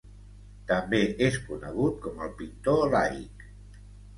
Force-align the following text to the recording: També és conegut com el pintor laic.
També 0.71 1.01
és 1.27 1.37
conegut 1.49 2.01
com 2.07 2.25
el 2.29 2.35
pintor 2.41 2.83
laic. 2.99 3.49